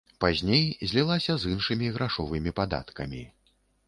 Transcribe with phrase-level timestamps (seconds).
[0.23, 3.21] Пазней злілася з іншымі грашовымі падаткамі.